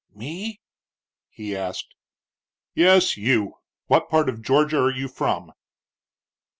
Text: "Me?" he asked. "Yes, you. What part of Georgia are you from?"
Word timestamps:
"Me?" 0.15 0.59
he 1.29 1.55
asked. 1.55 1.93
"Yes, 2.73 3.17
you. 3.17 3.59
What 3.85 4.09
part 4.09 4.29
of 4.29 4.41
Georgia 4.41 4.79
are 4.79 4.89
you 4.91 5.07
from?" 5.07 5.51